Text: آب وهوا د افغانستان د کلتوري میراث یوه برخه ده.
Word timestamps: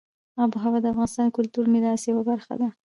آب 0.41 0.51
وهوا 0.55 0.79
د 0.81 0.85
افغانستان 0.93 1.25
د 1.27 1.31
کلتوري 1.37 1.69
میراث 1.73 2.01
یوه 2.11 2.23
برخه 2.29 2.53
ده. 2.61 2.69